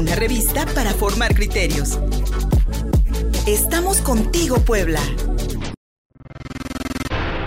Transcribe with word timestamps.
una 0.00 0.14
revista 0.14 0.64
para 0.74 0.92
formar 0.94 1.34
criterios. 1.34 2.00
Estamos 3.46 4.00
contigo, 4.00 4.56
Puebla. 4.56 4.98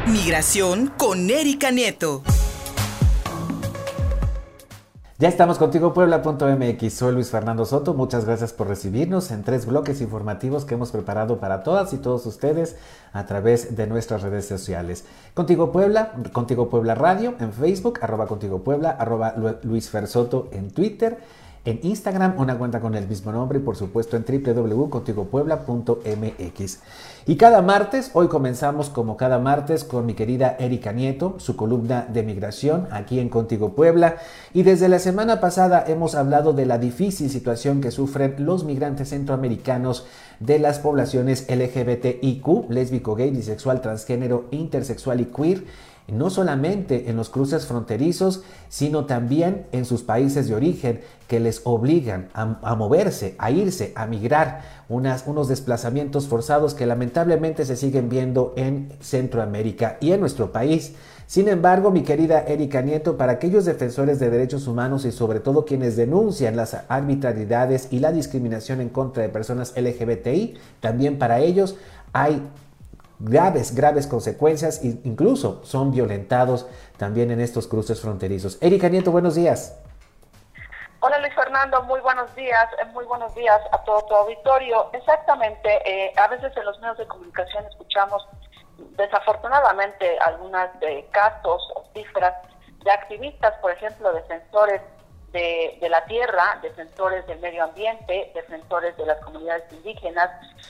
Migración 0.05 0.93
con 0.95 1.31
Erika 1.31 1.71
Nieto. 1.71 2.21
Ya 5.17 5.29
estamos 5.29 5.57
contigo 5.57 5.93
Puebla.mx, 5.93 6.93
soy 6.93 7.13
Luis 7.13 7.31
Fernando 7.31 7.65
Soto, 7.65 7.93
muchas 7.93 8.25
gracias 8.25 8.51
por 8.51 8.67
recibirnos 8.67 9.31
en 9.31 9.43
tres 9.43 9.65
bloques 9.65 10.01
informativos 10.01 10.65
que 10.65 10.73
hemos 10.73 10.91
preparado 10.91 11.39
para 11.39 11.63
todas 11.63 11.93
y 11.93 11.97
todos 11.97 12.25
ustedes 12.25 12.75
a 13.13 13.25
través 13.25 13.75
de 13.75 13.87
nuestras 13.87 14.21
redes 14.21 14.45
sociales. 14.45 15.05
Contigo 15.33 15.71
Puebla, 15.71 16.11
Contigo 16.33 16.69
Puebla 16.69 16.93
Radio 16.93 17.35
en 17.39 17.53
Facebook, 17.53 17.99
arroba 18.01 18.27
Contigo 18.27 18.63
Puebla, 18.63 18.91
arroba 18.91 19.33
Luis 19.63 19.89
Fer 19.89 20.07
Soto 20.07 20.49
en 20.51 20.71
Twitter 20.71 21.17
en 21.65 21.79
Instagram, 21.81 22.35
una 22.37 22.57
cuenta 22.57 22.81
con 22.81 22.93
el 22.95 23.07
mismo 23.07 23.31
nombre 23.31 23.59
y 23.59 23.61
por 23.61 23.77
supuesto 23.77 24.17
en 24.17 24.25
www.contigopuebla.mx. 24.25 26.79
Y 27.25 27.37
cada 27.37 27.61
martes, 27.61 28.11
hoy 28.13 28.27
comenzamos 28.27 28.89
como 28.89 29.15
cada 29.15 29.39
martes 29.39 29.85
con 29.85 30.05
mi 30.05 30.13
querida 30.13 30.57
Erika 30.59 30.91
Nieto, 30.91 31.35
su 31.37 31.55
columna 31.55 32.05
de 32.11 32.23
migración 32.23 32.89
aquí 32.91 33.17
en 33.19 33.29
Contigo 33.29 33.75
Puebla. 33.75 34.17
Y 34.53 34.63
desde 34.63 34.89
la 34.89 34.99
semana 34.99 35.39
pasada 35.39 35.85
hemos 35.87 36.15
hablado 36.15 36.51
de 36.51 36.65
la 36.65 36.79
difícil 36.79 37.29
situación 37.29 37.79
que 37.79 37.91
sufren 37.91 38.35
los 38.39 38.65
migrantes 38.65 39.11
centroamericanos 39.11 40.05
de 40.41 40.59
las 40.59 40.79
poblaciones 40.79 41.47
LGBTIQ, 41.49 42.69
lésbico, 42.69 43.15
gay, 43.15 43.31
bisexual, 43.31 43.79
transgénero, 43.79 44.47
intersexual 44.51 45.21
y 45.21 45.25
queer 45.25 45.63
no 46.07 46.29
solamente 46.29 47.09
en 47.09 47.15
los 47.15 47.29
cruces 47.29 47.65
fronterizos, 47.65 48.43
sino 48.69 49.05
también 49.05 49.67
en 49.71 49.85
sus 49.85 50.03
países 50.03 50.47
de 50.47 50.55
origen 50.55 51.01
que 51.27 51.39
les 51.39 51.61
obligan 51.63 52.29
a, 52.33 52.75
moverse, 52.75 53.35
a 53.37 53.51
irse, 53.51 53.93
a 53.95 54.05
migrar, 54.05 54.61
unos 54.89 55.47
desplazamientos 55.47 56.27
forzados 56.27 56.73
que 56.73 56.85
lamentablemente 56.85 57.65
se 57.65 57.75
siguen 57.75 58.09
viendo 58.09 58.53
en 58.57 58.91
Centroamérica 58.99 59.97
y 60.01 60.11
en 60.11 60.19
nuestro 60.19 60.51
país. 60.51 60.93
Sin 61.25 61.47
embargo, 61.47 61.89
mi 61.89 62.03
querida 62.03 62.43
Erika 62.45 62.81
Nieto, 62.81 63.17
para 63.17 63.33
aquellos 63.33 63.65
defensores 63.65 64.19
de 64.19 64.29
derechos 64.29 64.67
humanos 64.67 65.05
y 65.05 65.11
sobre 65.11 65.39
todo 65.39 65.65
quienes 65.65 65.95
denuncian 65.95 66.55
las 66.55 66.77
arbitrariedades 66.89 67.87
y 67.91 67.99
la 67.99 68.11
discriminación 68.11 68.81
en 68.81 68.89
contra 68.89 69.23
de 69.23 69.29
personas 69.29 69.73
LGBTI, 69.75 70.55
también 70.81 71.17
para 71.17 71.39
ellos 71.39 71.75
hay 72.11 72.43
graves, 73.19 73.75
graves 73.75 74.07
consecuencias 74.07 74.83
e 74.83 74.99
incluso 75.03 75.63
son 75.63 75.91
violentados 75.91 76.67
también 76.97 77.31
en 77.31 77.39
estos 77.39 77.67
cruces 77.67 78.01
fronterizos. 78.01 78.57
Erika 78.61 78.89
Nieto, 78.89 79.11
buenos 79.11 79.35
días. 79.35 79.79
Hola 80.99 81.19
Luis 81.19 81.35
Fernando, 81.35 81.83
muy 81.83 81.99
buenos 81.99 82.33
días, 82.33 82.65
eh, 82.81 82.85
muy 82.93 83.03
buenos 83.03 83.35
días 83.35 83.59
a 83.73 83.77
todo 83.79 84.05
tu 84.05 84.15
auditorio. 84.15 84.89
Exactamente, 84.93 85.69
eh, 85.85 86.13
a 86.15 86.27
veces 86.29 86.55
en 86.55 86.63
los 86.63 86.79
medios 86.79 86.97
de 86.97 87.07
comunicación 87.07 87.65
escuchamos 87.65 88.25
desafortunadamente 88.95 90.17
algunas 90.19 90.79
de 90.79 91.05
casos 91.11 91.61
o 91.75 91.83
cifras 91.93 92.33
de 92.85 92.91
activistas, 92.91 93.53
por 93.59 93.71
ejemplo, 93.71 94.13
defensores 94.13 94.81
de, 95.33 95.87
la 95.89 96.05
tierra, 96.05 96.59
defensores 96.61 97.25
del 97.25 97.39
medio 97.39 97.63
ambiente, 97.63 98.31
defensores 98.35 98.95
de 98.97 99.05
las 99.05 99.17
comunidades 99.23 99.63
indígenas, 99.71 100.29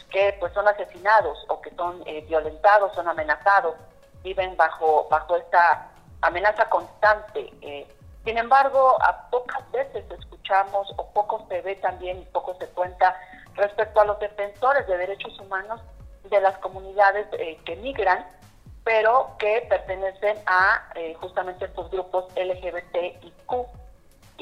que 0.09 0.36
pues 0.39 0.53
son 0.53 0.67
asesinados 0.67 1.38
o 1.50 1.61
que 1.61 1.70
son 1.72 2.02
eh, 2.05 2.22
violentados, 2.28 2.94
son 2.95 3.08
amenazados, 3.09 3.75
viven 4.23 4.55
bajo, 4.55 5.08
bajo 5.09 5.36
esta 5.36 5.89
amenaza 6.22 6.70
constante. 6.70 7.53
Eh. 7.61 7.86
Sin 8.23 8.38
embargo, 8.38 8.97
a 9.03 9.30
pocas 9.30 9.70
veces 9.72 10.05
escuchamos 10.09 10.94
o 10.95 11.08
poco 11.11 11.45
se 11.50 11.61
ve 11.61 11.75
también 11.75 12.22
y 12.22 12.25
poco 12.25 12.55
se 12.55 12.67
cuenta 12.67 13.20
respecto 13.55 14.00
a 14.00 14.05
los 14.05 14.17
defensores 14.20 14.88
de 14.88 14.98
derechos 14.98 15.38
humanos 15.42 15.81
de 16.23 16.39
las 16.39 16.58
comunidades 16.59 17.27
eh, 17.33 17.59
que 17.66 17.75
migran, 17.75 18.25
pero 18.86 19.36
que 19.39 19.65
pertenecen 19.70 20.38
a 20.45 20.89
justamente 21.20 21.65
estos 21.65 21.89
grupos 21.92 22.26
LGBTIQ 22.36 23.83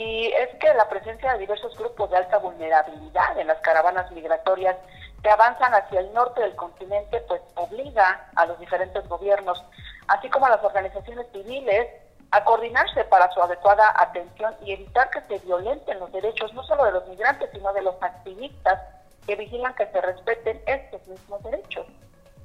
y 0.02 0.34
es 0.34 0.50
que 0.56 0.74
la 0.74 0.90
presencia 0.90 1.34
de 1.34 1.40
diversos 1.40 1.78
grupos 1.78 2.10
de 2.10 2.18
alta 2.18 2.40
vulnerabilidad 2.40 3.38
en 3.38 3.46
las 3.46 3.60
caravanas 3.60 4.10
migratorias 4.12 4.76
que 5.22 5.30
avanzan 5.30 5.76
hacia 5.76 6.00
el 6.00 6.12
norte 6.12 6.42
del 6.42 6.56
continente, 6.56 7.22
pues 7.28 7.40
obliga 7.54 8.28
a 8.36 8.48
los 8.48 8.60
diferentes 8.60 9.08
gobiernos, 9.08 9.64
así 10.08 10.28
como 10.30 10.48
a 10.48 10.50
las 10.50 10.64
organizaciones 10.64 11.28
civiles, 11.32 11.88
a 12.32 12.44
coordinarse 12.44 13.04
para 13.04 13.32
su 13.32 13.44
adecuada 13.44 13.94
atención 13.96 14.56
y 14.64 14.74
evitar 14.74 15.12
que 15.12 15.22
se 15.22 15.46
violenten 15.46 16.00
los 16.00 16.12
derechos 16.12 16.52
no 16.56 16.64
solo 16.64 16.86
de 16.86 16.94
los 16.94 17.08
migrantes, 17.08 17.52
sino 17.52 17.72
de 17.72 17.84
los 17.84 18.02
activistas 18.02 18.82
que 19.28 19.36
vigilan 19.36 19.76
que 19.76 19.86
se 19.86 20.02
respeten 20.02 20.64
estos 20.66 21.06
mismos 21.06 21.44
derechos. 21.44 21.86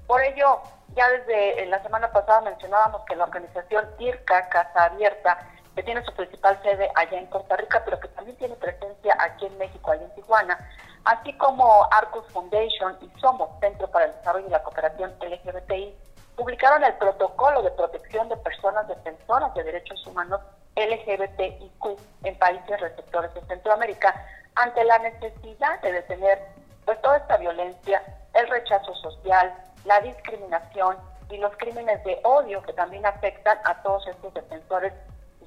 Por 0.06 0.22
ello, 0.22 0.61
ya 0.95 1.09
desde 1.09 1.65
la 1.66 1.83
semana 1.83 2.12
pasada 2.12 2.43
mencionábamos 2.43 3.03
que 3.06 3.16
la 3.16 3.25
organización 3.25 3.89
IRCA, 3.99 4.50
Casa 4.50 4.84
Abierta, 4.84 5.39
que 5.77 5.83
tiene 5.83 6.03
su 6.05 6.13
principal 6.15 6.59
sede 6.63 6.91
allá 6.95 7.19
en 7.19 7.27
Costa 7.27 7.55
Rica, 7.55 7.83
pero 7.85 8.01
que 8.01 8.09
también 8.09 8.37
tiene 8.39 8.55
presencia 8.55 9.15
aquí 9.21 9.45
en 9.45 9.59
México, 9.59 9.91
allá 9.91 10.05
en 10.05 10.15
Tijuana, 10.15 10.59
así 11.05 11.35
como 11.35 11.87
Arcus 11.93 12.27
Foundation 12.33 12.97
y 13.03 13.21
Somos, 13.21 13.51
Centro 13.61 13.87
para 13.89 14.07
el 14.07 14.13
Desarrollo 14.13 14.47
y 14.47 14.51
la 14.51 14.63
Cooperación 14.63 15.15
LGBTI, 15.21 15.95
publicaron 16.35 16.83
el 16.83 16.95
protocolo 16.95 17.63
de 17.63 17.71
protección 17.73 18.29
de 18.31 18.39
personas 18.39 18.89
defensoras 18.89 19.53
de 19.53 19.65
derechos 19.65 20.07
humanos 20.07 20.41
LGBTIQ 20.77 22.01
en 22.25 22.39
países 22.39 22.81
receptores 22.81 23.35
de 23.35 23.43
Centroamérica 23.43 24.15
ante 24.55 24.83
la 24.83 24.99
necesidad 24.99 25.81
de 25.83 25.93
detener 25.93 26.39
pues 26.87 27.01
toda 27.03 27.19
esta 27.19 27.37
violencia, 27.37 28.03
el 28.33 28.49
rechazo 28.49 28.95
social, 28.95 29.53
la 29.85 30.01
discriminación 30.01 30.97
y 31.29 31.37
los 31.37 31.55
crímenes 31.59 32.03
de 32.05 32.19
odio 32.25 32.63
que 32.63 32.73
también 32.73 33.05
afectan 33.05 33.59
a 33.65 33.83
todos 33.83 34.07
estos 34.07 34.33
defensores 34.33 34.95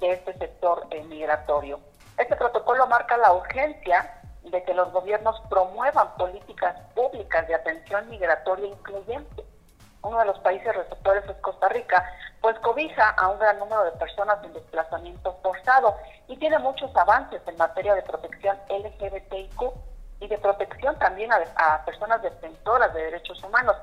de 0.00 0.12
este 0.12 0.36
sector 0.38 0.86
migratorio. 1.06 1.80
Este 2.16 2.36
protocolo 2.36 2.86
marca 2.86 3.16
la 3.16 3.32
urgencia 3.32 4.20
de 4.42 4.62
que 4.64 4.74
los 4.74 4.90
gobiernos 4.92 5.40
promuevan 5.48 6.14
políticas 6.16 6.76
públicas 6.94 7.46
de 7.46 7.54
atención 7.54 8.08
migratoria 8.08 8.66
incluyente. 8.66 9.44
Uno 10.02 10.18
de 10.18 10.24
los 10.24 10.38
países 10.40 10.74
receptores 10.74 11.24
es 11.28 11.36
Costa 11.36 11.68
Rica, 11.68 12.04
pues 12.40 12.58
cobija 12.60 13.10
a 13.10 13.28
un 13.28 13.38
gran 13.38 13.58
número 13.58 13.84
de 13.84 13.92
personas 13.92 14.42
en 14.44 14.54
desplazamiento 14.54 15.38
forzado 15.42 15.96
y 16.26 16.36
tiene 16.38 16.58
muchos 16.58 16.94
avances 16.96 17.42
en 17.46 17.56
materia 17.58 17.94
de 17.94 18.02
protección 18.02 18.56
LGBTIQ 18.68 19.62
y 20.20 20.28
de 20.28 20.38
protección 20.38 20.98
también 20.98 21.30
a 21.32 21.84
personas 21.84 22.22
defensoras 22.22 22.94
de 22.94 23.04
derechos 23.04 23.42
humanos. 23.44 23.76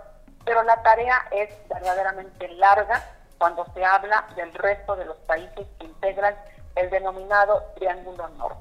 Pero 0.44 0.64
la 0.64 0.82
tarea 0.82 1.28
es 1.32 1.50
verdaderamente 1.68 2.48
larga 2.50 3.04
cuando 3.38 3.66
se 3.74 3.84
habla 3.84 4.28
del 4.36 4.54
resto 4.54 4.96
de 4.96 5.06
los 5.06 5.18
países 5.18 5.68
que 5.80 5.86
integran 5.86 6.36
el 6.76 6.90
denominado 6.90 7.64
Triángulo 7.76 8.28
Norte. 8.30 8.58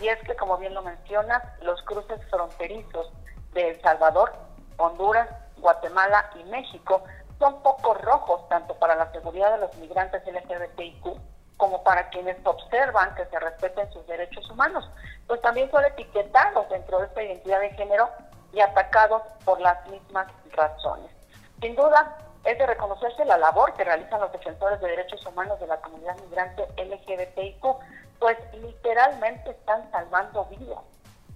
Y 0.00 0.08
es 0.08 0.18
que, 0.20 0.34
como 0.36 0.56
bien 0.58 0.74
lo 0.74 0.82
mencionas, 0.82 1.42
los 1.62 1.82
cruces 1.82 2.20
fronterizos 2.30 3.12
de 3.52 3.70
El 3.70 3.82
Salvador, 3.82 4.32
Honduras, 4.78 5.28
Guatemala 5.58 6.30
y 6.34 6.44
México 6.44 7.02
son 7.38 7.62
pocos 7.62 8.00
rojos 8.00 8.48
tanto 8.48 8.74
para 8.74 8.94
la 8.94 9.10
seguridad 9.12 9.52
de 9.52 9.58
los 9.58 9.74
migrantes 9.76 10.22
LGBTIQ 10.26 11.18
como 11.56 11.82
para 11.84 12.08
quienes 12.10 12.36
observan 12.44 13.14
que 13.14 13.26
se 13.26 13.38
respeten 13.38 13.92
sus 13.92 14.04
derechos 14.06 14.48
humanos, 14.50 14.88
pues 15.28 15.40
también 15.42 15.70
son 15.70 15.84
etiquetados 15.84 16.68
dentro 16.68 16.98
de 16.98 17.06
esta 17.06 17.22
identidad 17.22 17.60
de 17.60 17.70
género 17.70 18.10
y 18.52 18.60
atacados 18.60 19.22
por 19.44 19.60
las 19.60 19.88
mismas 19.88 20.26
razones. 20.52 21.10
Sin 21.60 21.76
duda, 21.76 22.18
es 22.44 22.58
de 22.58 22.66
reconocerse 22.66 23.24
la 23.24 23.38
labor 23.38 23.72
que 23.74 23.84
realizan 23.84 24.20
los 24.20 24.32
defensores 24.32 24.80
de 24.80 24.88
derechos 24.88 25.24
humanos 25.26 25.60
de 25.60 25.66
la 25.66 25.80
comunidad 25.80 26.16
migrante 26.20 26.66
LGBTIQ, 26.76 27.64
pues 28.18 28.36
literalmente 28.54 29.50
están 29.50 29.90
salvando 29.90 30.44
vidas 30.46 30.80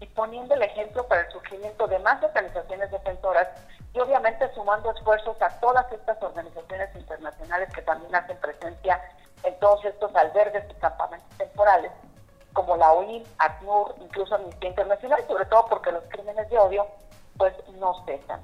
y 0.00 0.06
poniendo 0.06 0.54
el 0.54 0.62
ejemplo 0.62 1.06
para 1.06 1.22
el 1.22 1.32
surgimiento 1.32 1.86
de 1.86 1.98
más 2.00 2.22
organizaciones 2.22 2.90
defensoras 2.90 3.48
y 3.94 4.00
obviamente 4.00 4.52
sumando 4.54 4.90
esfuerzos 4.90 5.40
a 5.40 5.48
todas 5.60 5.90
estas 5.92 6.22
organizaciones 6.22 6.94
internacionales 6.94 7.72
que 7.74 7.82
también 7.82 8.14
hacen 8.14 8.36
presencia 8.38 9.00
en 9.42 9.58
todos 9.58 9.84
estos 9.84 10.14
albergues 10.14 10.64
y 10.70 10.74
campamentos 10.74 11.38
temporales, 11.38 11.92
como 12.52 12.76
la 12.76 12.92
OIM, 12.92 13.22
ACNUR, 13.38 13.94
incluso 14.00 14.34
Amnistía 14.34 14.70
Internacional, 14.70 15.24
sobre 15.26 15.46
todo 15.46 15.66
porque 15.66 15.92
los 15.92 16.04
crímenes 16.08 16.48
de 16.50 16.58
odio 16.58 16.86
pues 17.38 17.54
no 17.78 18.04
cesan. 18.04 18.40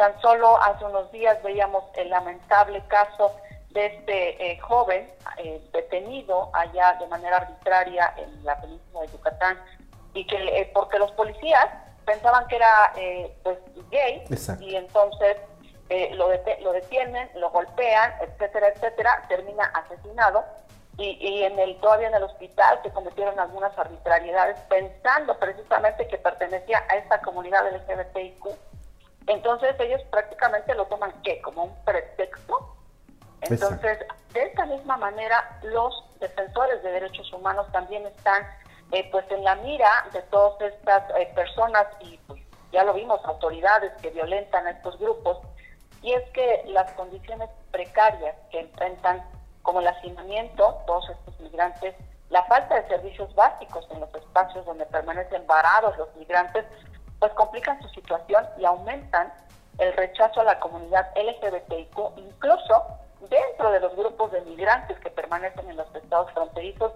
Tan 0.00 0.18
solo 0.22 0.56
hace 0.62 0.82
unos 0.82 1.12
días 1.12 1.42
veíamos 1.42 1.84
el 1.94 2.08
lamentable 2.08 2.82
caso 2.88 3.36
de 3.68 3.84
este 3.84 4.52
eh, 4.52 4.58
joven 4.60 5.06
eh, 5.36 5.60
detenido 5.74 6.48
allá 6.54 6.96
de 6.98 7.06
manera 7.08 7.36
arbitraria 7.36 8.14
en 8.16 8.42
la 8.42 8.58
península 8.62 9.02
de 9.02 9.08
Yucatán 9.08 9.58
y 10.14 10.26
que 10.26 10.36
eh, 10.36 10.70
porque 10.72 10.98
los 10.98 11.12
policías 11.12 11.66
pensaban 12.06 12.46
que 12.46 12.56
era 12.56 12.94
pues 13.42 13.58
gay 13.90 14.24
y 14.60 14.74
entonces 14.74 15.36
lo, 16.12 16.28
lo 16.62 16.72
detienen, 16.72 17.30
lo 17.34 17.50
golpean, 17.50 18.14
etcétera, 18.22 18.68
etcétera, 18.68 19.26
termina 19.28 19.64
asesinado 19.64 20.42
y, 20.96 21.42
en 21.42 21.58
el 21.58 21.78
todavía 21.80 22.08
en 22.08 22.14
el 22.14 22.22
hospital 22.22 22.80
que 22.82 22.90
cometieron 22.90 23.38
algunas 23.38 23.76
arbitrariedades 23.78 24.58
pensando 24.60 25.38
precisamente 25.38 26.08
que 26.08 26.16
pertenecía 26.16 26.84
a 26.88 26.96
esta 26.96 27.20
comunidad 27.20 27.70
LGBTIQ. 27.70 28.69
Entonces 29.26 29.74
ellos 29.78 30.02
prácticamente 30.10 30.74
lo 30.74 30.86
toman 30.86 31.12
¿qué? 31.22 31.40
como 31.42 31.64
un 31.64 31.84
pretexto. 31.84 32.76
Entonces, 33.42 33.98
de 34.32 34.42
esta 34.42 34.66
misma 34.66 34.96
manera, 34.96 35.58
los 35.62 36.04
defensores 36.20 36.82
de 36.82 36.90
derechos 36.92 37.32
humanos 37.32 37.66
también 37.72 38.06
están 38.06 38.46
eh, 38.92 39.08
pues 39.10 39.24
en 39.30 39.44
la 39.44 39.54
mira 39.56 39.88
de 40.12 40.20
todas 40.22 40.60
estas 40.60 41.04
eh, 41.16 41.30
personas 41.34 41.86
y 42.00 42.18
pues, 42.26 42.42
ya 42.72 42.84
lo 42.84 42.92
vimos, 42.92 43.24
autoridades 43.24 43.92
que 44.02 44.10
violentan 44.10 44.66
a 44.66 44.70
estos 44.70 44.98
grupos, 44.98 45.38
y 46.02 46.12
es 46.12 46.28
que 46.30 46.64
las 46.66 46.90
condiciones 46.92 47.50
precarias 47.70 48.34
que 48.50 48.60
enfrentan 48.60 49.22
como 49.62 49.80
el 49.80 49.88
hacinamiento, 49.88 50.78
todos 50.86 51.10
estos 51.10 51.38
migrantes, 51.40 51.94
la 52.30 52.44
falta 52.44 52.80
de 52.80 52.88
servicios 52.88 53.34
básicos 53.34 53.86
en 53.90 54.00
los 54.00 54.14
espacios 54.14 54.64
donde 54.64 54.86
permanecen 54.86 55.46
varados 55.46 55.96
los 55.98 56.14
migrantes, 56.16 56.64
pues 57.20 57.32
complican 57.34 57.80
su 57.82 57.88
situación 57.90 58.44
y 58.58 58.64
aumentan 58.64 59.32
el 59.78 59.92
rechazo 59.92 60.40
a 60.40 60.44
la 60.44 60.58
comunidad 60.58 61.06
LGBTIQ, 61.14 62.16
incluso 62.16 62.84
dentro 63.28 63.70
de 63.70 63.80
los 63.80 63.94
grupos 63.94 64.32
de 64.32 64.40
migrantes 64.42 64.98
que 65.00 65.10
permanecen 65.10 65.68
en 65.70 65.76
los 65.76 65.94
estados 65.94 66.32
fronterizos, 66.32 66.92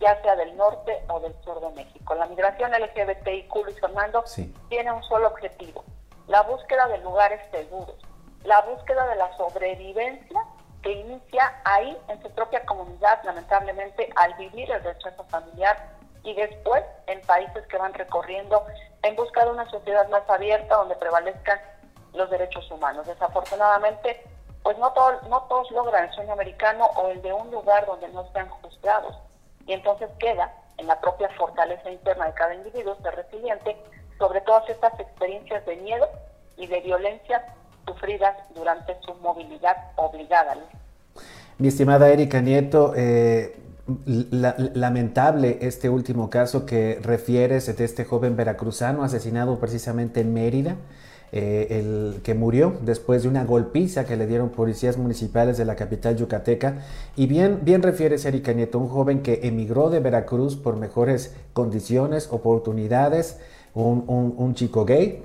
ya 0.00 0.20
sea 0.22 0.36
del 0.36 0.56
norte 0.56 1.02
o 1.08 1.20
del 1.20 1.34
sur 1.42 1.60
de 1.60 1.70
México. 1.70 2.14
La 2.14 2.26
migración 2.26 2.72
LGBTIQ, 2.72 3.54
Luis 3.64 3.80
Fernando, 3.80 4.24
tiene 4.68 4.92
un 4.92 5.02
solo 5.04 5.28
objetivo, 5.28 5.84
la 6.26 6.42
búsqueda 6.42 6.86
de 6.88 6.98
lugares 6.98 7.40
seguros, 7.50 7.96
la 8.44 8.60
búsqueda 8.62 9.06
de 9.06 9.16
la 9.16 9.36
sobrevivencia 9.36 10.44
que 10.82 10.92
inicia 10.92 11.60
ahí 11.64 11.96
en 12.08 12.22
su 12.22 12.30
propia 12.30 12.64
comunidad, 12.64 13.20
lamentablemente, 13.24 14.10
al 14.16 14.34
vivir 14.34 14.70
el 14.70 14.82
rechazo 14.82 15.24
familiar 15.24 15.97
y 16.24 16.34
después 16.34 16.82
en 17.06 17.20
países 17.22 17.66
que 17.66 17.78
van 17.78 17.94
recorriendo 17.94 18.64
en 19.02 19.16
busca 19.16 19.44
de 19.44 19.50
una 19.50 19.68
sociedad 19.70 20.08
más 20.08 20.28
abierta 20.28 20.76
donde 20.76 20.96
prevalezcan 20.96 21.58
los 22.14 22.30
derechos 22.30 22.70
humanos. 22.70 23.06
Desafortunadamente, 23.06 24.22
pues 24.62 24.76
no, 24.78 24.92
no 25.28 25.42
todos 25.42 25.70
logran 25.70 26.08
el 26.08 26.14
sueño 26.14 26.32
americano 26.32 26.86
o 26.96 27.08
el 27.08 27.22
de 27.22 27.32
un 27.32 27.50
lugar 27.50 27.86
donde 27.86 28.08
no 28.08 28.30
sean 28.32 28.48
juzgados. 28.48 29.16
Y 29.66 29.72
entonces 29.72 30.10
queda 30.18 30.52
en 30.78 30.86
la 30.86 31.00
propia 31.00 31.28
fortaleza 31.30 31.90
interna 31.90 32.26
de 32.26 32.34
cada 32.34 32.54
individuo 32.54 32.96
ser 33.02 33.14
resiliente 33.14 33.76
sobre 34.18 34.40
todas 34.42 34.68
estas 34.68 34.98
experiencias 34.98 35.64
de 35.66 35.76
miedo 35.76 36.08
y 36.56 36.66
de 36.66 36.80
violencia 36.80 37.44
sufridas 37.86 38.36
durante 38.54 38.96
su 39.02 39.14
movilidad 39.14 39.76
obligada. 39.96 40.56
Mi 41.58 41.68
estimada 41.68 42.08
Erika 42.08 42.40
Nieto, 42.40 42.94
eh, 42.96 43.56
lamentable 44.04 45.58
este 45.62 45.88
último 45.88 46.30
caso 46.30 46.66
que 46.66 46.98
refieres 47.02 47.74
de 47.74 47.84
este 47.84 48.04
joven 48.04 48.36
veracruzano 48.36 49.02
asesinado 49.02 49.58
precisamente 49.58 50.20
en 50.20 50.34
Mérida. 50.34 50.76
Eh, 51.30 51.66
el 51.78 52.22
que 52.22 52.32
murió 52.32 52.78
después 52.80 53.22
de 53.22 53.28
una 53.28 53.44
golpiza 53.44 54.06
que 54.06 54.16
le 54.16 54.26
dieron 54.26 54.48
policías 54.48 54.96
municipales 54.96 55.58
de 55.58 55.66
la 55.66 55.76
capital 55.76 56.16
yucateca. 56.16 56.78
Y 57.16 57.26
bien, 57.26 57.60
bien 57.64 57.82
refieres, 57.82 58.24
Erika 58.24 58.54
Nieto, 58.54 58.78
un 58.78 58.88
joven 58.88 59.20
que 59.20 59.40
emigró 59.42 59.90
de 59.90 60.00
Veracruz 60.00 60.56
por 60.56 60.76
mejores 60.76 61.34
condiciones, 61.52 62.28
oportunidades, 62.30 63.40
un, 63.82 64.54
chico 64.54 64.84
gay. 64.84 65.22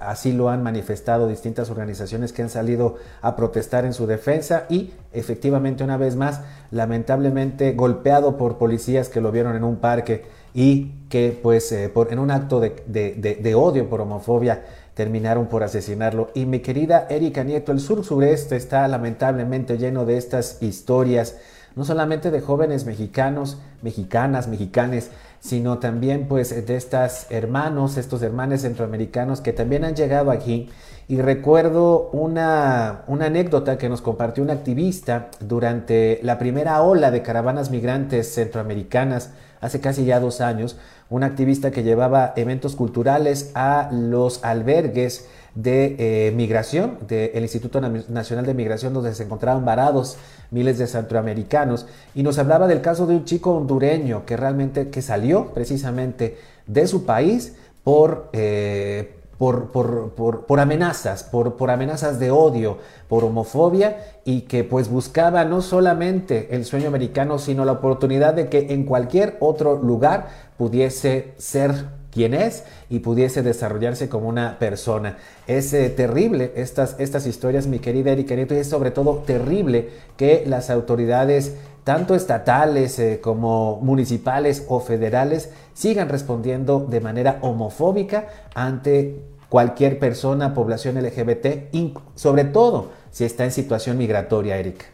así 0.00 0.32
lo 0.32 0.48
han 0.48 0.62
manifestado 0.62 1.28
distintas 1.28 1.70
organizaciones 1.70 2.32
que 2.32 2.42
han 2.42 2.50
salido 2.50 2.96
a 3.20 3.36
protestar 3.36 3.84
en 3.84 3.92
su 3.92 4.06
defensa 4.06 4.66
y 4.68 4.92
efectivamente 5.12 5.84
una 5.84 5.96
vez 5.96 6.16
más, 6.16 6.40
lamentablemente 6.70 7.72
golpeado 7.72 8.36
por 8.36 8.58
policías 8.58 9.08
que 9.08 9.20
lo 9.20 9.32
vieron 9.32 9.56
en 9.56 9.64
un 9.64 9.76
parque 9.76 10.24
y 10.54 10.92
que 11.08 11.38
pues 11.42 11.70
eh, 11.72 11.88
por, 11.88 12.12
en 12.12 12.18
un 12.18 12.30
acto 12.30 12.60
de, 12.60 13.54
odio 13.56 13.88
por 13.88 14.00
homofobia 14.00 14.64
terminaron 14.94 15.46
por 15.46 15.62
asesinarlo. 15.62 16.30
Y 16.34 16.46
mi 16.46 16.60
querida 16.60 17.06
Erika 17.08 17.44
Nieto, 17.44 17.72
el 17.72 17.80
sur 17.80 18.04
sureste 18.04 18.56
está 18.56 18.86
lamentablemente 18.88 19.78
lleno 19.78 20.04
de 20.04 20.18
estas 20.18 20.62
historias, 20.62 21.38
no 21.76 21.84
solamente 21.84 22.30
de 22.30 22.40
jóvenes 22.40 22.84
mexicanos, 22.84 23.58
mexicanas, 23.82 24.48
mexicanes, 24.48 25.10
sino 25.40 25.78
también 25.78 26.28
pues 26.28 26.66
de 26.66 26.76
estas 26.76 27.26
hermanos, 27.30 27.96
estos 27.96 28.22
hermanos 28.22 28.62
centroamericanos 28.62 29.40
que 29.40 29.52
también 29.52 29.84
han 29.84 29.96
llegado 29.96 30.30
aquí. 30.30 30.70
Y 31.08 31.20
recuerdo 31.20 32.10
una, 32.12 33.02
una 33.08 33.26
anécdota 33.26 33.76
que 33.76 33.88
nos 33.88 34.00
compartió 34.00 34.42
un 34.42 34.50
activista 34.50 35.30
durante 35.40 36.20
la 36.22 36.38
primera 36.38 36.80
ola 36.82 37.10
de 37.10 37.22
caravanas 37.22 37.70
migrantes 37.70 38.32
centroamericanas 38.34 39.30
hace 39.60 39.80
casi 39.80 40.04
ya 40.04 40.20
dos 40.20 40.40
años, 40.40 40.76
un 41.08 41.22
activista 41.22 41.70
que 41.70 41.82
llevaba 41.82 42.32
eventos 42.36 42.76
culturales 42.76 43.52
a 43.54 43.88
los 43.92 44.44
albergues 44.44 45.28
de 45.54 45.96
eh, 45.98 46.32
migración, 46.32 46.98
del 47.06 47.42
Instituto 47.42 47.80
Nacional 47.80 48.46
de 48.46 48.54
Migración, 48.54 48.94
donde 48.94 49.14
se 49.14 49.24
encontraban 49.24 49.64
varados 49.64 50.16
miles 50.50 50.78
de 50.78 50.86
centroamericanos, 50.86 51.86
y 52.14 52.22
nos 52.22 52.38
hablaba 52.38 52.66
del 52.66 52.80
caso 52.80 53.06
de 53.06 53.16
un 53.16 53.24
chico 53.24 53.52
hondureño 53.52 54.24
que 54.24 54.36
realmente 54.36 54.88
que 54.88 55.02
salió 55.02 55.52
precisamente 55.52 56.38
de 56.66 56.86
su 56.86 57.04
país 57.04 57.54
por, 57.84 58.30
eh, 58.32 59.16
por, 59.36 59.72
por, 59.72 60.14
por, 60.14 60.60
amenazas, 60.60 61.24
por, 61.24 61.56
por 61.56 61.70
amenazas 61.70 62.18
de 62.18 62.30
odio, 62.30 62.78
por 63.08 63.24
homofobia 63.24 64.20
y 64.24 64.42
que 64.42 64.64
pues 64.64 64.88
buscaba 64.88 65.44
no 65.44 65.60
solamente 65.60 66.54
el 66.54 66.64
sueño 66.64 66.88
americano, 66.88 67.38
sino 67.38 67.64
la 67.64 67.72
oportunidad 67.72 68.34
de 68.34 68.48
que 68.48 68.72
en 68.72 68.84
cualquier 68.84 69.36
otro 69.40 69.82
lugar 69.82 70.28
pudiese 70.56 71.34
ser 71.38 72.01
quien 72.12 72.34
es 72.34 72.64
y 72.90 73.00
pudiese 73.00 73.42
desarrollarse 73.42 74.08
como 74.08 74.28
una 74.28 74.58
persona. 74.58 75.16
Es 75.46 75.72
eh, 75.72 75.88
terrible 75.90 76.52
estas, 76.54 77.00
estas 77.00 77.26
historias, 77.26 77.66
mi 77.66 77.78
querida 77.78 78.12
Erika 78.12 78.34
Nieto, 78.34 78.54
y 78.54 78.58
es 78.58 78.68
sobre 78.68 78.90
todo 78.90 79.22
terrible 79.26 79.88
que 80.16 80.44
las 80.46 80.70
autoridades, 80.70 81.56
tanto 81.84 82.14
estatales 82.14 82.98
eh, 82.98 83.20
como 83.20 83.80
municipales 83.80 84.66
o 84.68 84.80
federales, 84.80 85.52
sigan 85.72 86.10
respondiendo 86.10 86.80
de 86.80 87.00
manera 87.00 87.38
homofóbica 87.40 88.28
ante 88.54 89.20
cualquier 89.48 89.98
persona, 89.98 90.54
población 90.54 91.02
LGBT, 91.02 91.74
sobre 92.14 92.44
todo 92.44 92.92
si 93.10 93.24
está 93.24 93.44
en 93.44 93.52
situación 93.52 93.98
migratoria, 93.98 94.56
Erika. 94.58 94.86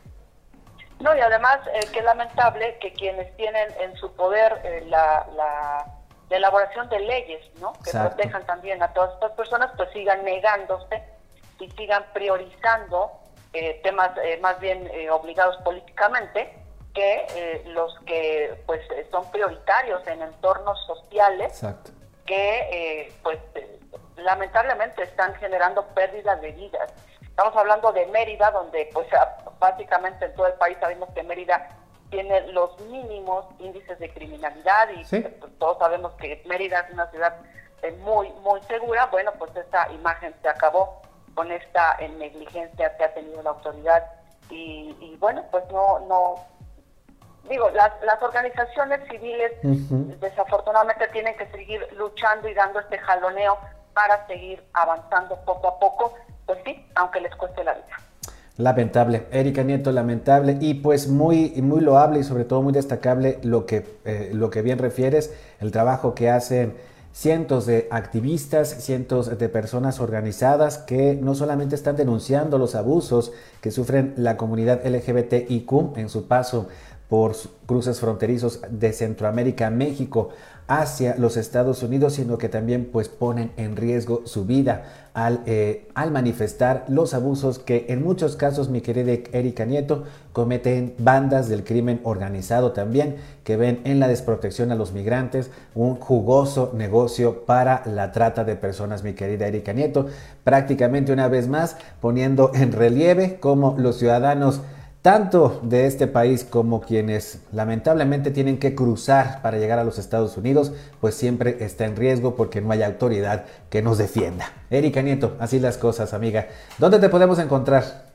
No, 1.00 1.14
y 1.16 1.20
además, 1.20 1.58
eh, 1.74 1.86
qué 1.92 2.02
lamentable 2.02 2.76
que 2.80 2.92
quienes 2.92 3.36
tienen 3.36 3.68
en 3.80 3.94
su 3.96 4.12
poder 4.14 4.84
la 4.88 5.97
de 6.28 6.36
elaboración 6.36 6.88
de 6.88 7.00
leyes, 7.00 7.44
¿no? 7.60 7.72
Que 7.84 7.90
protejan 7.90 8.44
también 8.46 8.82
a 8.82 8.92
todas 8.92 9.14
estas 9.14 9.32
personas, 9.32 9.70
pues 9.76 9.90
sigan 9.92 10.24
negándose 10.24 11.02
y 11.58 11.70
sigan 11.70 12.04
priorizando 12.12 13.12
eh, 13.52 13.80
temas 13.82 14.10
eh, 14.22 14.38
más 14.42 14.60
bien 14.60 14.86
eh, 14.92 15.10
obligados 15.10 15.56
políticamente 15.62 16.54
que 16.94 17.62
los 17.66 17.98
que 18.00 18.62
pues 18.66 18.80
son 19.10 19.30
prioritarios 19.30 20.04
en 20.06 20.20
entornos 20.20 20.78
sociales 20.86 21.64
que 22.26 23.12
pues 23.22 23.38
lamentablemente 24.16 25.04
están 25.04 25.34
generando 25.36 25.86
pérdidas 25.94 26.40
de 26.40 26.50
vidas. 26.52 26.92
Estamos 27.22 27.54
hablando 27.56 27.92
de 27.92 28.06
Mérida, 28.06 28.50
donde 28.50 28.90
pues 28.92 29.06
básicamente 29.60 30.24
en 30.24 30.34
todo 30.34 30.48
el 30.48 30.54
país 30.54 30.76
sabemos 30.80 31.08
que 31.14 31.22
Mérida 31.22 31.68
tiene 32.10 32.52
los 32.52 32.78
mínimos 32.82 33.44
índices 33.58 33.98
de 33.98 34.10
criminalidad 34.12 34.88
y 34.90 35.04
todos 35.58 35.78
sabemos 35.78 36.12
que 36.14 36.42
Mérida 36.46 36.80
es 36.80 36.92
una 36.92 37.10
ciudad 37.10 37.36
eh, 37.82 37.92
muy, 38.02 38.30
muy 38.42 38.60
segura. 38.62 39.06
Bueno, 39.06 39.32
pues 39.38 39.54
esta 39.56 39.90
imagen 39.92 40.34
se 40.42 40.48
acabó 40.48 41.02
con 41.34 41.52
esta 41.52 41.96
eh, 41.98 42.08
negligencia 42.08 42.96
que 42.96 43.04
ha 43.04 43.14
tenido 43.14 43.42
la 43.42 43.50
autoridad 43.50 44.04
y, 44.50 45.16
bueno, 45.20 45.44
pues 45.50 45.62
no, 45.70 46.00
no, 46.00 46.36
digo, 47.50 47.68
las, 47.70 47.92
las 48.02 48.22
organizaciones 48.22 49.06
civiles 49.10 49.52
desafortunadamente 50.20 51.06
tienen 51.08 51.36
que 51.36 51.46
seguir 51.50 51.86
luchando 51.96 52.48
y 52.48 52.54
dando 52.54 52.80
este 52.80 52.98
jaloneo 52.98 53.58
para 53.92 54.26
seguir 54.26 54.64
avanzando 54.72 55.36
poco 55.44 55.68
a 55.68 55.78
poco, 55.78 56.14
pues 56.46 56.58
sí, 56.64 56.88
aunque 56.94 57.20
les 57.20 57.34
cueste 57.36 57.62
la 57.62 57.74
vida. 57.74 57.98
Lamentable, 58.58 59.26
Erika 59.30 59.62
Nieto, 59.62 59.92
lamentable 59.92 60.58
y 60.60 60.74
pues 60.74 61.06
muy, 61.06 61.52
muy 61.62 61.80
loable 61.80 62.18
y 62.18 62.24
sobre 62.24 62.44
todo 62.44 62.60
muy 62.60 62.72
destacable 62.72 63.38
lo 63.44 63.66
que, 63.66 63.86
eh, 64.04 64.32
lo 64.34 64.50
que 64.50 64.62
bien 64.62 64.78
refieres, 64.78 65.32
el 65.60 65.70
trabajo 65.70 66.12
que 66.12 66.28
hacen 66.28 66.74
cientos 67.12 67.66
de 67.66 67.86
activistas, 67.92 68.68
cientos 68.68 69.38
de 69.38 69.48
personas 69.48 70.00
organizadas 70.00 70.78
que 70.78 71.14
no 71.14 71.36
solamente 71.36 71.76
están 71.76 71.94
denunciando 71.94 72.58
los 72.58 72.74
abusos 72.74 73.30
que 73.60 73.70
sufren 73.70 74.14
la 74.16 74.36
comunidad 74.36 74.84
LGBTIQ 74.84 75.96
en 75.96 76.08
su 76.08 76.26
paso 76.26 76.66
por 77.08 77.36
cruces 77.64 78.00
fronterizos 78.00 78.60
de 78.70 78.92
Centroamérica 78.92 79.68
a 79.68 79.70
México 79.70 80.30
hacia 80.68 81.16
los 81.16 81.38
Estados 81.38 81.82
Unidos, 81.82 82.12
sino 82.12 82.36
que 82.36 82.50
también 82.50 82.90
pues 82.92 83.08
ponen 83.08 83.50
en 83.56 83.74
riesgo 83.74 84.22
su 84.26 84.44
vida 84.44 85.08
al, 85.14 85.40
eh, 85.46 85.88
al, 85.94 86.10
manifestar 86.10 86.84
los 86.88 87.14
abusos 87.14 87.58
que 87.58 87.86
en 87.88 88.04
muchos 88.04 88.36
casos, 88.36 88.68
mi 88.68 88.82
querida 88.82 89.12
Erika 89.32 89.64
Nieto, 89.64 90.04
cometen 90.34 90.94
bandas 90.98 91.48
del 91.48 91.64
crimen 91.64 92.00
organizado 92.04 92.72
también, 92.72 93.16
que 93.44 93.56
ven 93.56 93.80
en 93.84 93.98
la 93.98 94.08
desprotección 94.08 94.70
a 94.70 94.74
los 94.74 94.92
migrantes 94.92 95.50
un 95.74 95.96
jugoso 95.96 96.72
negocio 96.74 97.46
para 97.46 97.82
la 97.86 98.12
trata 98.12 98.44
de 98.44 98.54
personas, 98.54 99.02
mi 99.02 99.14
querida 99.14 99.46
Erika 99.48 99.72
Nieto, 99.72 100.06
prácticamente 100.44 101.12
una 101.12 101.28
vez 101.28 101.48
más 101.48 101.76
poniendo 102.00 102.52
en 102.54 102.72
relieve 102.72 103.38
cómo 103.40 103.74
los 103.78 103.98
ciudadanos 103.98 104.60
tanto 105.02 105.60
de 105.62 105.86
este 105.86 106.06
país 106.06 106.44
como 106.44 106.80
quienes 106.80 107.46
lamentablemente 107.52 108.30
tienen 108.30 108.58
que 108.58 108.74
cruzar 108.74 109.40
para 109.42 109.58
llegar 109.58 109.78
a 109.78 109.84
los 109.84 109.98
Estados 109.98 110.36
Unidos, 110.36 110.72
pues 111.00 111.14
siempre 111.14 111.56
está 111.60 111.84
en 111.84 111.96
riesgo 111.96 112.34
porque 112.34 112.60
no 112.60 112.72
hay 112.72 112.82
autoridad 112.82 113.44
que 113.70 113.80
nos 113.80 113.98
defienda. 113.98 114.46
Erika 114.70 115.02
Nieto, 115.02 115.36
así 115.40 115.60
las 115.60 115.78
cosas, 115.78 116.14
amiga. 116.14 116.48
¿Dónde 116.78 116.98
te 116.98 117.08
podemos 117.08 117.38
encontrar? 117.38 118.08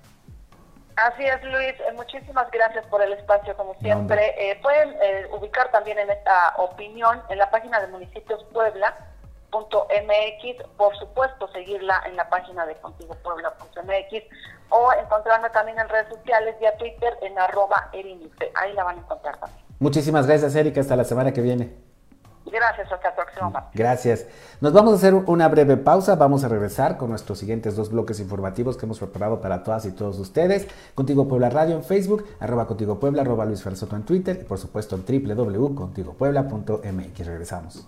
Así 0.96 1.24
es, 1.24 1.44
Luis. 1.44 1.74
Eh, 1.80 1.94
muchísimas 1.96 2.52
gracias 2.52 2.86
por 2.88 3.02
el 3.02 3.14
espacio, 3.14 3.56
como 3.56 3.74
siempre. 3.76 4.36
Eh, 4.38 4.60
pueden 4.62 4.96
eh, 5.02 5.28
ubicar 5.32 5.72
también 5.72 5.98
en 5.98 6.10
esta 6.10 6.54
opinión 6.58 7.22
en 7.30 7.38
la 7.38 7.50
página 7.50 7.80
de 7.80 7.88
Municipios 7.88 8.44
Puebla 8.54 8.94
.mx, 9.54 10.68
por 10.78 10.96
supuesto 10.98 11.48
seguirla 11.50 12.02
en 12.06 12.16
la 12.16 12.30
página 12.30 12.66
de 12.66 12.76
contigopuebla.mx 12.78 14.24
o 14.70 14.92
encontrarme 14.94 15.50
también 15.52 15.80
en 15.80 15.88
redes 15.88 16.10
sociales 16.10 16.60
vía 16.60 16.76
Twitter 16.78 17.18
en 17.22 17.38
arroba 17.38 17.90
erinice. 17.94 18.52
Ahí 18.56 18.74
la 18.74 18.84
van 18.84 18.98
a 18.98 19.02
encontrar 19.02 19.38
también. 19.38 19.64
Muchísimas 19.80 20.28
gracias 20.28 20.56
Erika, 20.56 20.82
hasta 20.82 20.96
la 20.96 21.04
semana 21.04 21.32
que 21.32 21.42
viene. 21.42 21.94
Gracias, 22.46 22.92
hasta 22.92 23.10
el 23.10 23.16
próximo 23.16 23.54
Gracias. 23.74 24.26
Nos 24.60 24.74
vamos 24.74 24.94
a 24.94 24.98
hacer 24.98 25.14
una 25.14 25.48
breve 25.48 25.78
pausa. 25.78 26.16
Vamos 26.16 26.44
a 26.44 26.50
regresar 26.50 26.98
con 26.98 27.10
nuestros 27.10 27.40
siguientes 27.40 27.76
dos 27.76 27.90
bloques 27.90 28.20
informativos 28.20 28.78
que 28.78 28.86
hemos 28.86 29.00
preparado 29.00 29.42
para 29.42 29.64
todas 29.64 29.86
y 29.86 29.92
todos 29.92 30.20
ustedes. 30.20 30.68
Contigo 30.94 31.28
Puebla 31.28 31.50
Radio 31.50 31.76
en 31.76 31.84
Facebook, 31.84 32.28
arroba 32.40 32.68
Contigo 32.68 33.00
Puebla, 33.00 33.22
arroba 33.22 33.46
Luis 33.46 33.64
Fersoto 33.64 33.96
en 33.96 34.04
Twitter 34.04 34.38
y 34.42 34.44
por 34.44 34.60
supuesto 34.60 34.96
en 34.96 35.06
www.contigopuebla.mx. 35.06 37.26
Regresamos. 37.26 37.88